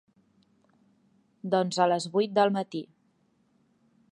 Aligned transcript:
Doncs 1.55 1.79
a 1.85 1.87
les 1.91 2.07
vuit 2.15 2.33
del 2.39 2.53
matí. 2.57 2.85